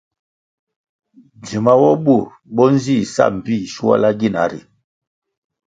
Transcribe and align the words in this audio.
Djima 1.41 1.73
bo 1.79 1.91
bur 2.05 2.25
bo 2.55 2.63
nzih 2.73 3.03
sa 3.13 3.25
mbpih 3.35 3.63
shuala 3.73 4.09
gina 4.19 4.43
ri. 4.51 4.59